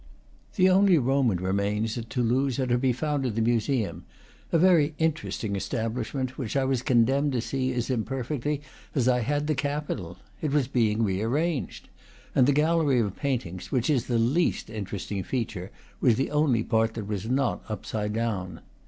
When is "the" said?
0.55-0.67, 3.35-3.39, 9.45-9.53, 12.47-12.51, 14.07-14.17, 16.15-16.31